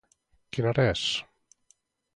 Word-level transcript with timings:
Quina 0.57 0.71
hora 0.71 0.87
és? 0.95 1.05